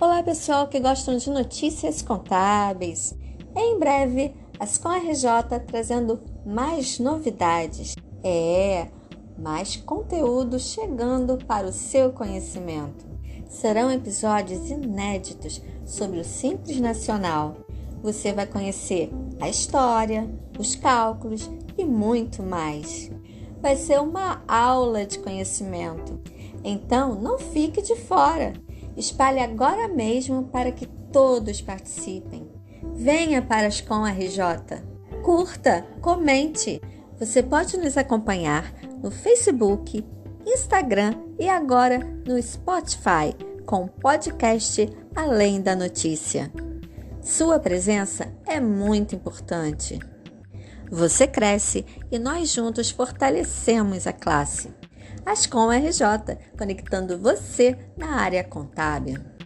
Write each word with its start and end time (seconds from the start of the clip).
Olá, 0.00 0.22
pessoal 0.22 0.68
que 0.68 0.78
gostam 0.78 1.16
de 1.16 1.28
notícias 1.28 2.02
contábeis. 2.02 3.12
Em 3.56 3.76
breve, 3.80 4.32
a 4.56 4.62
Ascom 4.62 4.92
RJ 4.92 5.58
trazendo 5.66 6.20
mais 6.46 7.00
novidades. 7.00 7.96
É, 8.22 8.86
mais 9.36 9.74
conteúdo 9.74 10.56
chegando 10.60 11.36
para 11.44 11.66
o 11.66 11.72
seu 11.72 12.12
conhecimento. 12.12 13.04
Serão 13.48 13.90
episódios 13.90 14.70
inéditos 14.70 15.60
sobre 15.84 16.20
o 16.20 16.24
Simples 16.24 16.78
Nacional. 16.78 17.56
Você 18.00 18.32
vai 18.32 18.46
conhecer 18.46 19.10
a 19.40 19.48
história, 19.48 20.30
os 20.56 20.76
cálculos 20.76 21.50
e 21.76 21.84
muito 21.84 22.40
mais. 22.40 23.10
Vai 23.60 23.74
ser 23.74 24.00
uma 24.00 24.44
aula 24.46 25.04
de 25.04 25.18
conhecimento. 25.18 26.20
Então, 26.62 27.20
não 27.20 27.36
fique 27.36 27.82
de 27.82 27.96
fora. 27.96 28.52
Espalhe 28.98 29.38
agora 29.38 29.86
mesmo 29.86 30.48
para 30.48 30.72
que 30.72 30.84
todos 31.12 31.62
participem. 31.62 32.50
Venha 32.96 33.40
para 33.40 33.68
as 33.68 33.80
Com 33.80 34.04
RJ. 34.04 34.82
Curta, 35.22 35.86
comente. 36.00 36.82
Você 37.16 37.40
pode 37.40 37.76
nos 37.76 37.96
acompanhar 37.96 38.74
no 39.00 39.12
Facebook, 39.12 40.04
Instagram 40.44 41.14
e 41.38 41.48
agora 41.48 42.00
no 42.26 42.42
Spotify 42.42 43.36
com 43.64 43.84
o 43.84 43.88
podcast 43.88 44.88
Além 45.14 45.62
da 45.62 45.76
Notícia. 45.76 46.52
Sua 47.22 47.60
presença 47.60 48.32
é 48.44 48.58
muito 48.58 49.14
importante. 49.14 49.96
Você 50.90 51.28
cresce 51.28 51.86
e 52.10 52.18
nós 52.18 52.50
juntos 52.52 52.90
fortalecemos 52.90 54.08
a 54.08 54.12
classe. 54.12 54.70
Ascom 55.24 55.70
RJ, 55.70 56.38
conectando 56.56 57.18
você 57.18 57.76
na 57.96 58.16
área 58.20 58.44
contábil. 58.44 59.37